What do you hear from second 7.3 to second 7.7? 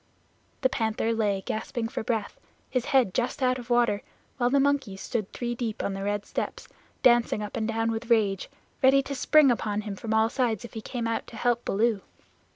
up and